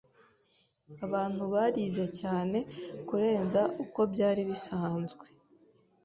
[1.05, 2.57] Abantu barize cyane
[3.07, 5.25] kurenza uko byari bisanzwe.